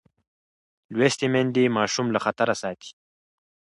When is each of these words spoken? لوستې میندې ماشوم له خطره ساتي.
لوستې 0.97 1.27
میندې 1.33 1.63
ماشوم 1.77 2.07
له 2.11 2.19
خطره 2.25 2.53
ساتي. 2.61 2.91